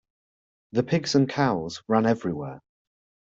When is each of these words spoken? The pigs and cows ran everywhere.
The 0.71 0.81
pigs 0.81 1.13
and 1.13 1.29
cows 1.29 1.83
ran 1.87 2.07
everywhere. 2.07 2.59